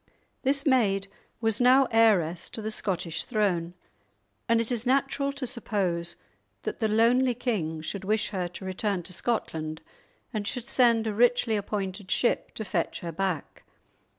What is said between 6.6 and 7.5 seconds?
that the lonely